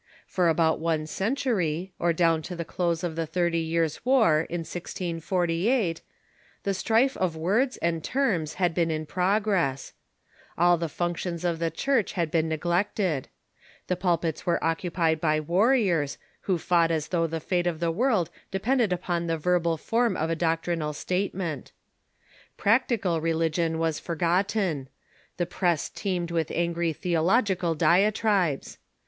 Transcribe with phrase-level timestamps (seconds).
[0.25, 4.47] For about one century, or down Moral ResuUs ^*^^^® close of the Thirty Years' War,
[4.49, 5.93] in 1648, the of
[6.63, 9.93] the Contro strife of words and terms had been in progress,
[10.57, 13.27] versia en ^j^ ^y^^ functions of the Church had been neglected.
[13.85, 16.17] The pulpits were occupied by warriors,
[16.49, 20.31] who fought as though the fate of the world depended upon the verbal form of
[20.31, 21.73] a doc trinal statement.
[22.57, 24.89] Practical religion was forgotten.
[25.37, 28.79] The press teemed with angry theological diatribes.